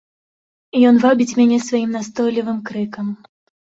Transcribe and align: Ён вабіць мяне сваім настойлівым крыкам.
Ён 0.93 0.97
вабіць 1.05 1.37
мяне 1.43 1.61
сваім 1.69 1.95
настойлівым 2.01 2.63
крыкам. 2.75 3.19